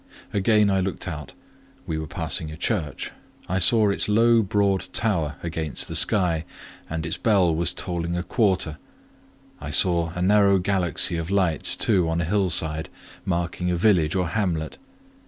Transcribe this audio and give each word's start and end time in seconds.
Again 0.33 0.71
I 0.71 0.79
looked 0.79 1.07
out: 1.07 1.35
we 1.85 1.99
were 1.99 2.07
passing 2.07 2.49
a 2.49 2.57
church; 2.57 3.11
I 3.47 3.59
saw 3.59 3.91
its 3.91 4.09
low 4.09 4.41
broad 4.41 4.87
tower 4.93 5.35
against 5.43 5.87
the 5.87 5.95
sky, 5.95 6.43
and 6.89 7.05
its 7.05 7.17
bell 7.17 7.53
was 7.53 7.71
tolling 7.71 8.17
a 8.17 8.23
quarter; 8.23 8.79
I 9.59 9.69
saw 9.69 10.11
a 10.15 10.21
narrow 10.23 10.57
galaxy 10.57 11.17
of 11.17 11.29
lights 11.29 11.75
too, 11.75 12.09
on 12.09 12.19
a 12.19 12.25
hillside, 12.25 12.89
marking 13.25 13.69
a 13.69 13.75
village 13.75 14.15
or 14.15 14.29
hamlet. 14.29 14.79